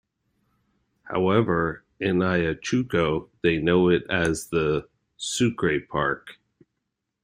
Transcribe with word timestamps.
However, 1.03 1.83
in 1.99 2.23
Ayacucho, 2.23 3.29
they 3.43 3.57
know 3.59 3.89
it 3.89 4.01
as 4.09 4.47
the 4.47 4.89
"Sucre 5.15 5.79
park". 5.79 6.39